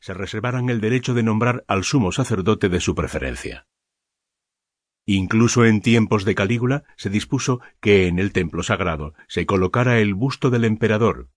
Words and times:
se 0.00 0.14
reservaran 0.14 0.68
el 0.68 0.80
derecho 0.80 1.14
de 1.14 1.22
nombrar 1.22 1.64
al 1.68 1.84
sumo 1.84 2.12
sacerdote 2.12 2.68
de 2.68 2.80
su 2.80 2.94
preferencia. 2.94 3.66
Incluso 5.06 5.66
en 5.66 5.82
tiempos 5.82 6.24
de 6.24 6.34
Calígula 6.34 6.84
se 6.96 7.10
dispuso 7.10 7.60
que 7.80 8.06
en 8.06 8.18
el 8.18 8.32
templo 8.32 8.62
sagrado 8.62 9.14
se 9.28 9.44
colocara 9.44 9.98
el 9.98 10.14
busto 10.14 10.50
del 10.50 10.64
emperador. 10.64 11.28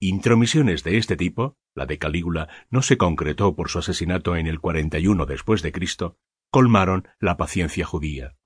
Intromisiones 0.00 0.84
de 0.84 0.96
este 0.96 1.16
tipo, 1.16 1.58
la 1.74 1.86
de 1.86 1.98
Calígula 1.98 2.48
no 2.70 2.82
se 2.82 2.96
concretó 2.96 3.56
por 3.56 3.68
su 3.68 3.80
asesinato 3.80 4.36
en 4.36 4.46
el 4.46 4.60
41 4.60 5.26
después 5.26 5.62
de 5.62 5.72
Cristo, 5.72 6.18
colmaron 6.50 7.08
la 7.18 7.36
paciencia 7.36 7.84
judía. 7.84 8.37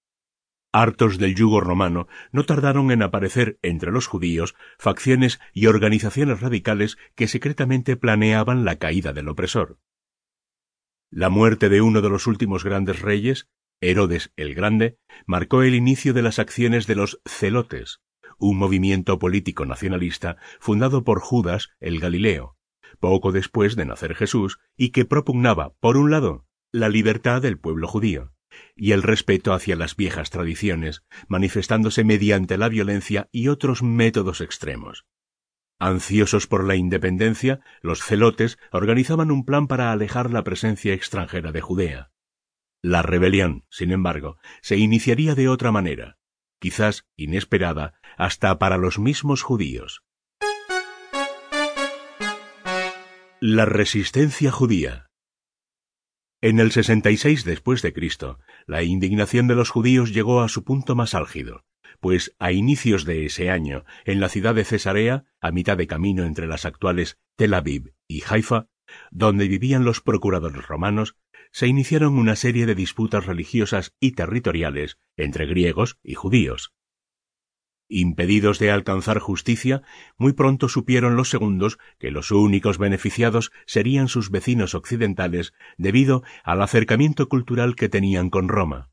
Hartos 0.73 1.19
del 1.19 1.35
yugo 1.35 1.61
romano, 1.61 2.09
no 2.33 2.45
tardaron 2.45 2.91
en 2.91 3.03
aparecer 3.03 3.59
entre 3.61 3.93
los 3.93 4.07
judíos 4.07 4.55
facciones 4.79 5.39
y 5.53 5.67
organizaciones 5.67 6.41
radicales 6.41 6.97
que 7.15 7.29
secretamente 7.29 7.97
planeaban 7.97 8.65
la 8.65 8.77
caída 8.77 9.13
del 9.13 9.29
opresor. 9.29 9.79
La 11.11 11.29
muerte 11.29 11.69
de 11.69 11.83
uno 11.83 12.01
de 12.01 12.09
los 12.09 12.27
últimos 12.27 12.65
grandes 12.65 13.03
reyes, 13.03 13.51
Herodes 13.83 14.33
el 14.37 14.55
Grande, 14.55 14.97
marcó 15.27 15.63
el 15.63 15.75
inicio 15.75 16.15
de 16.15 16.23
las 16.23 16.39
acciones 16.39 16.87
de 16.87 16.95
los 16.95 17.21
celotes, 17.27 18.01
un 18.39 18.57
movimiento 18.57 19.19
político 19.19 19.67
nacionalista 19.67 20.39
fundado 20.59 21.05
por 21.05 21.21
Judas 21.21 21.69
el 21.81 22.01
Galileo, 22.01 22.57
poco 22.99 23.31
después 23.31 23.77
de 23.77 23.85
nacer 23.85 24.15
Jesús, 24.15 24.59
y 24.75 24.89
que 24.89 25.05
propugnaba, 25.05 25.75
por 25.81 25.99
un 25.99 26.11
lado, 26.11 26.47
la 26.71 26.89
libertad 26.89 27.43
del 27.43 27.59
pueblo 27.59 27.89
judío, 27.89 28.33
y 28.77 28.93
el 28.93 29.03
respeto 29.03 29.53
hacia 29.53 29.77
las 29.77 29.97
viejas 29.97 30.31
tradiciones, 30.31 31.05
manifestándose 31.29 32.05
mediante 32.05 32.59
la 32.59 32.69
violencia 32.69 33.29
y 33.33 33.49
otros 33.49 33.83
métodos 33.83 34.41
extremos. 34.41 35.07
Ansiosos 35.79 36.47
por 36.47 36.65
la 36.65 36.77
independencia, 36.77 37.61
los 37.81 38.03
celotes 38.03 38.59
organizaban 38.71 39.31
un 39.31 39.45
plan 39.45 39.67
para 39.67 39.93
alejar 39.93 40.31
la 40.31 40.45
presencia 40.45 40.95
extranjera 40.95 41.53
de 41.53 41.61
Judea. 41.61 42.13
La 42.83 43.03
rebelión, 43.03 43.65
sin 43.69 43.93
embargo, 43.93 44.39
se 44.61 44.77
iniciaría 44.77 45.35
de 45.35 45.49
otra 45.49 45.73
manera, 45.73 46.19
quizás 46.61 47.07
inesperada 47.17 47.95
hasta 48.17 48.59
para 48.59 48.77
los 48.77 48.99
mismos 48.99 49.43
judíos. 49.43 50.03
La 53.41 53.65
resistencia 53.65 54.53
judía 54.53 55.12
en 56.43 56.59
el 56.59 56.73
66 56.73 57.45
después 57.45 57.83
de 57.83 57.93
Cristo, 57.93 58.41
la 58.67 58.83
indignación 58.83 59.47
de 59.47 59.55
los 59.55 59.71
judíos 59.71 60.13
llegó 60.13 60.41
a 60.43 60.49
su 60.49 60.65
punto 60.65 60.97
más 60.97 61.15
álgido, 61.15 61.65
pues 62.01 62.35
a 62.41 62.51
inicios 62.51 63.05
de 63.05 63.25
ese 63.25 63.49
año, 63.49 63.85
en 64.05 64.19
la 64.19 64.29
ciudad 64.29 64.53
de 64.53 64.65
Cesarea, 64.65 65.25
a 65.41 65.53
mitad 65.53 65.77
de 65.77 65.87
camino 65.87 66.25
entre 66.25 66.49
las 66.49 66.65
actuales 66.65 67.21
Tel 67.37 67.55
Aviv 67.55 67.95
y 68.09 68.25
Haifa, 68.29 68.67
donde 69.13 69.47
vivían 69.47 69.85
los 69.85 70.01
procuradores 70.01 70.67
romanos, 70.67 71.17
se 71.53 71.69
iniciaron 71.69 72.19
una 72.19 72.35
serie 72.35 72.67
de 72.67 72.75
disputas 72.75 73.25
religiosas 73.25 73.95
y 74.01 74.13
territoriales 74.13 74.99
entre 75.17 75.47
griegos 75.47 76.01
y 76.03 76.15
judíos. 76.15 76.73
Impedidos 77.95 78.59
de 78.59 78.71
alcanzar 78.71 79.19
justicia, 79.19 79.83
muy 80.17 80.33
pronto 80.33 80.71
supieron 80.71 81.15
los 81.15 81.29
segundos 81.29 81.79
que 81.99 82.11
los 82.11 82.31
únicos 82.31 82.79
beneficiados 82.79 83.53
serían 83.67 84.09
sus 84.09 84.31
vecinos 84.31 84.75
occidentales 84.75 85.53
debido 85.77 86.23
al 86.43 86.63
acercamiento 86.63 87.29
cultural 87.29 87.77
que 87.77 87.91
tenían 87.91 88.31
con 88.31 88.49
Roma. 88.49 88.89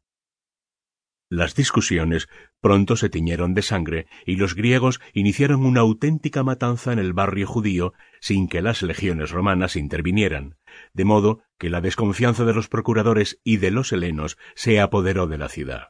Las 1.30 1.56
discusiones 1.56 2.28
pronto 2.60 2.98
se 2.98 3.08
tiñeron 3.08 3.54
de 3.54 3.62
sangre 3.62 4.08
y 4.26 4.36
los 4.36 4.54
griegos 4.54 5.00
iniciaron 5.14 5.66
una 5.66 5.80
auténtica 5.80 6.44
matanza 6.44 6.92
en 6.92 7.00
el 7.00 7.14
barrio 7.14 7.48
judío 7.48 7.94
sin 8.20 8.50
que 8.50 8.62
las 8.62 8.82
legiones 8.82 9.32
romanas 9.32 9.78
intervinieran, 9.78 10.58
de 10.92 11.06
modo 11.06 11.40
que 11.58 11.70
la 11.70 11.80
desconfianza 11.80 12.44
de 12.44 12.54
los 12.54 12.68
procuradores 12.68 13.40
y 13.46 13.58
de 13.58 13.72
los 13.72 13.94
helenos 13.94 14.38
se 14.56 14.82
apoderó 14.82 15.28
de 15.28 15.38
la 15.38 15.48
ciudad. 15.48 15.90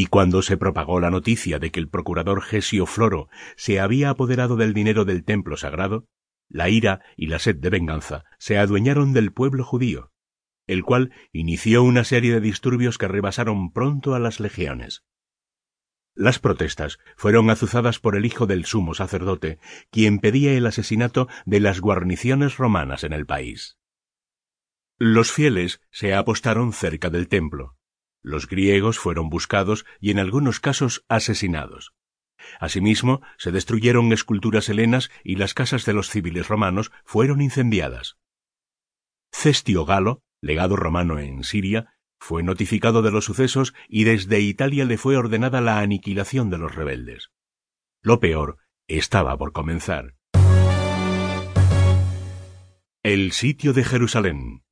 Y 0.00 0.06
cuando 0.06 0.42
se 0.42 0.56
propagó 0.56 1.00
la 1.00 1.10
noticia 1.10 1.58
de 1.58 1.72
que 1.72 1.80
el 1.80 1.88
procurador 1.88 2.40
Gesio 2.40 2.86
Floro 2.86 3.28
se 3.56 3.80
había 3.80 4.10
apoderado 4.10 4.54
del 4.54 4.72
dinero 4.72 5.04
del 5.04 5.24
templo 5.24 5.56
sagrado, 5.56 6.06
la 6.48 6.68
ira 6.68 7.00
y 7.16 7.26
la 7.26 7.40
sed 7.40 7.56
de 7.56 7.68
venganza 7.68 8.24
se 8.38 8.58
adueñaron 8.58 9.12
del 9.12 9.32
pueblo 9.32 9.64
judío, 9.64 10.12
el 10.68 10.84
cual 10.84 11.12
inició 11.32 11.82
una 11.82 12.04
serie 12.04 12.32
de 12.32 12.40
disturbios 12.40 12.96
que 12.96 13.08
rebasaron 13.08 13.72
pronto 13.72 14.14
a 14.14 14.20
las 14.20 14.38
legiones. 14.38 15.02
Las 16.14 16.38
protestas 16.38 17.00
fueron 17.16 17.50
azuzadas 17.50 17.98
por 17.98 18.14
el 18.14 18.24
hijo 18.24 18.46
del 18.46 18.66
sumo 18.66 18.94
sacerdote, 18.94 19.58
quien 19.90 20.20
pedía 20.20 20.52
el 20.52 20.66
asesinato 20.66 21.26
de 21.44 21.58
las 21.58 21.80
guarniciones 21.80 22.56
romanas 22.56 23.02
en 23.02 23.14
el 23.14 23.26
país. 23.26 23.78
Los 24.96 25.32
fieles 25.32 25.80
se 25.90 26.14
apostaron 26.14 26.72
cerca 26.72 27.10
del 27.10 27.26
templo, 27.26 27.77
los 28.22 28.48
griegos 28.48 28.98
fueron 28.98 29.28
buscados 29.28 29.84
y 30.00 30.10
en 30.10 30.18
algunos 30.18 30.60
casos 30.60 31.04
asesinados. 31.08 31.94
Asimismo, 32.60 33.20
se 33.36 33.52
destruyeron 33.52 34.12
esculturas 34.12 34.68
helenas 34.68 35.10
y 35.24 35.36
las 35.36 35.54
casas 35.54 35.84
de 35.84 35.92
los 35.92 36.10
civiles 36.10 36.48
romanos 36.48 36.92
fueron 37.04 37.40
incendiadas. 37.40 38.16
Cestio 39.32 39.84
Galo, 39.84 40.22
legado 40.40 40.76
romano 40.76 41.18
en 41.18 41.44
Siria, 41.44 41.94
fue 42.18 42.42
notificado 42.42 43.02
de 43.02 43.10
los 43.10 43.24
sucesos 43.24 43.74
y 43.88 44.04
desde 44.04 44.40
Italia 44.40 44.84
le 44.84 44.98
fue 44.98 45.16
ordenada 45.16 45.60
la 45.60 45.80
aniquilación 45.80 46.50
de 46.50 46.58
los 46.58 46.74
rebeldes. 46.74 47.30
Lo 48.02 48.20
peor 48.20 48.58
estaba 48.88 49.36
por 49.36 49.52
comenzar. 49.52 50.14
El 53.02 53.32
sitio 53.32 53.72
de 53.72 53.84
Jerusalén. 53.84 54.64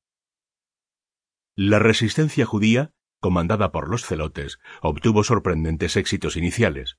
La 1.54 1.78
resistencia 1.78 2.44
judía 2.44 2.92
comandada 3.20 3.72
por 3.72 3.88
los 3.88 4.04
celotes, 4.04 4.58
obtuvo 4.82 5.24
sorprendentes 5.24 5.96
éxitos 5.96 6.36
iniciales. 6.36 6.98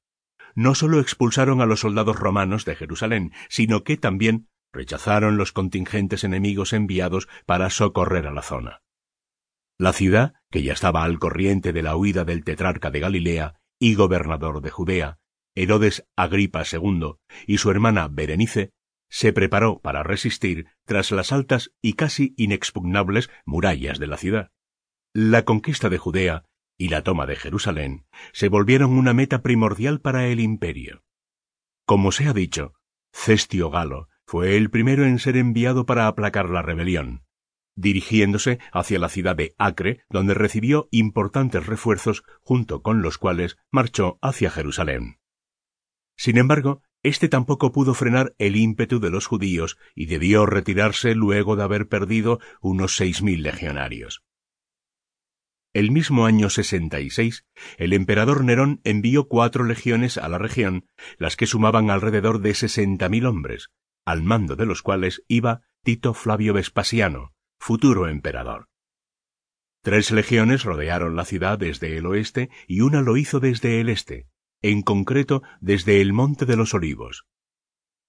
No 0.56 0.76
sólo 0.76 1.00
expulsaron 1.00 1.62
a 1.62 1.66
los 1.66 1.82
soldados 1.82 2.18
romanos 2.18 2.66
de 2.66 2.76
Jerusalén, 2.76 3.32
sino 3.50 3.84
que 3.84 3.98
también 3.98 4.50
rechazaron 4.74 5.38
los 5.38 5.52
contingentes 5.52 6.24
enemigos 6.24 6.74
enviados 6.74 7.28
para 7.46 7.70
socorrer 7.70 8.28
a 8.28 8.32
la 8.32 8.42
zona. 8.42 8.82
La 9.78 9.94
ciudad, 9.94 10.34
que 10.50 10.64
ya 10.64 10.74
estaba 10.74 11.04
al 11.04 11.20
corriente 11.20 11.74
de 11.74 11.84
la 11.84 11.96
huida 11.96 12.26
del 12.26 12.44
tetrarca 12.44 12.90
de 12.90 13.00
Galilea 13.00 13.62
y 13.80 13.94
gobernador 13.94 14.62
de 14.62 14.72
Judea, 14.72 15.20
Herodes 15.56 16.08
Agripa 16.16 16.64
II, 16.72 17.16
y 17.46 17.60
su 17.60 17.70
hermana 17.70 18.08
Berenice, 18.08 18.72
se 19.10 19.34
preparó 19.34 19.80
para 19.80 20.04
resistir 20.04 20.68
tras 20.86 21.12
las 21.12 21.32
altas 21.32 21.72
y 21.82 21.94
casi 21.94 22.34
inexpugnables 22.38 23.30
murallas 23.46 24.00
de 24.00 24.08
la 24.08 24.18
ciudad 24.18 24.52
la 25.20 25.46
conquista 25.46 25.90
de 25.90 25.98
Judea 25.98 26.46
y 26.78 26.90
la 26.90 27.02
toma 27.02 27.26
de 27.26 27.36
Jerusalén 27.36 28.06
se 28.34 28.50
volvieron 28.50 28.92
una 28.92 29.16
meta 29.16 29.42
primordial 29.42 30.00
para 30.00 30.28
el 30.28 30.40
imperio. 30.40 31.02
Como 31.88 32.12
se 32.12 32.28
ha 32.28 32.34
dicho, 32.34 32.76
Cestio 33.12 33.72
Galo 33.72 34.10
fue 34.28 34.58
el 34.58 34.70
primero 34.70 35.06
en 35.06 35.18
ser 35.18 35.36
enviado 35.36 35.88
para 35.88 36.06
aplacar 36.06 36.52
la 36.52 36.62
rebelión, 36.62 37.24
dirigiéndose 37.76 38.60
hacia 38.72 39.00
la 39.00 39.10
ciudad 39.10 39.36
de 39.36 39.56
Acre, 39.58 40.04
donde 40.08 40.36
recibió 40.36 40.88
importantes 40.92 41.66
refuerzos 41.66 42.24
junto 42.44 42.84
con 42.84 43.02
los 43.02 43.18
cuales 43.18 43.58
marchó 43.72 44.20
hacia 44.22 44.52
Jerusalén. 44.52 45.18
Sin 46.16 46.38
embargo, 46.38 46.84
éste 47.02 47.28
tampoco 47.28 47.72
pudo 47.72 47.96
frenar 47.96 48.36
el 48.38 48.56
ímpetu 48.56 49.00
de 49.00 49.10
los 49.10 49.26
judíos 49.26 49.80
y 49.96 50.06
debió 50.06 50.46
retirarse 50.46 51.16
luego 51.16 51.56
de 51.56 51.64
haber 51.64 51.88
perdido 51.88 52.40
unos 52.62 52.96
seis 52.96 53.24
mil 53.24 53.42
legionarios. 53.42 54.27
El 55.78 55.92
mismo 55.92 56.26
año 56.26 56.50
66, 56.50 57.46
el 57.78 57.94
emperador 57.94 58.44
Nerón 58.44 58.82
envió 58.84 59.28
cuatro 59.28 59.64
legiones 59.64 60.18
a 60.18 60.28
la 60.28 60.40
región, 60.40 60.88
las 61.20 61.36
que 61.36 61.46
sumaban 61.46 61.92
alrededor 61.92 62.42
de 62.42 62.56
sesenta 62.56 63.10
mil 63.10 63.28
hombres, 63.28 63.70
al 64.04 64.24
mando 64.24 64.56
de 64.56 64.66
los 64.66 64.82
cuales 64.82 65.22
iba 65.28 65.62
Tito 65.84 66.16
Flavio 66.16 66.56
Vespasiano, 66.56 67.36
futuro 67.60 68.08
emperador. 68.08 68.70
Tres 69.84 70.10
legiones 70.10 70.64
rodearon 70.64 71.16
la 71.16 71.26
ciudad 71.26 71.60
desde 71.60 71.96
el 71.96 72.08
oeste 72.08 72.50
y 72.68 72.82
una 72.82 73.02
lo 73.02 73.16
hizo 73.16 73.40
desde 73.40 73.80
el 73.80 73.90
este, 73.90 74.26
en 74.64 74.82
concreto 74.82 75.44
desde 75.62 76.02
el 76.02 76.12
Monte 76.12 76.48
de 76.48 76.56
los 76.56 76.74
Olivos. 76.74 77.28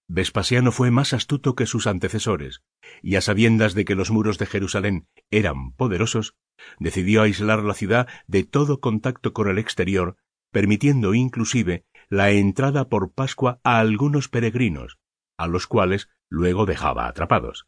Vespasiano 0.06 0.72
fue 0.72 0.90
más 0.90 1.12
astuto 1.12 1.54
que 1.54 1.66
sus 1.66 1.86
antecesores, 1.86 2.62
y 3.02 3.16
a 3.16 3.20
sabiendas 3.20 3.74
de 3.74 3.84
que 3.84 3.94
los 3.94 4.10
muros 4.10 4.38
de 4.38 4.46
Jerusalén 4.46 5.06
eran 5.30 5.72
poderosos, 5.72 6.34
decidió 6.78 7.22
aislar 7.22 7.62
la 7.62 7.74
ciudad 7.74 8.08
de 8.26 8.44
todo 8.44 8.80
contacto 8.80 9.32
con 9.32 9.48
el 9.48 9.58
exterior, 9.58 10.16
permitiendo 10.50 11.14
inclusive 11.14 11.84
la 12.08 12.30
entrada 12.30 12.88
por 12.88 13.12
Pascua 13.12 13.60
a 13.64 13.78
algunos 13.78 14.28
peregrinos, 14.28 14.98
a 15.36 15.46
los 15.46 15.66
cuales 15.66 16.08
luego 16.28 16.66
dejaba 16.66 17.06
atrapados. 17.06 17.66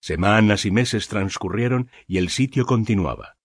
Semanas 0.00 0.66
y 0.66 0.70
meses 0.70 1.08
transcurrieron 1.08 1.90
y 2.06 2.18
el 2.18 2.28
sitio 2.28 2.66
continuaba. 2.66 3.36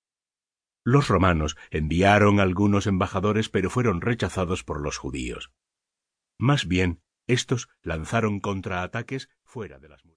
Los 0.83 1.07
romanos 1.07 1.57
enviaron 1.69 2.39
algunos 2.39 2.87
embajadores 2.87 3.49
pero 3.49 3.69
fueron 3.69 4.01
rechazados 4.01 4.63
por 4.63 4.81
los 4.81 4.97
judíos. 4.97 5.51
Más 6.39 6.67
bien, 6.67 7.01
estos 7.27 7.69
lanzaron 7.81 8.39
contraataques 8.39 9.29
fuera 9.43 9.79
de 9.79 9.89
las 9.89 10.05
murallas. 10.05 10.05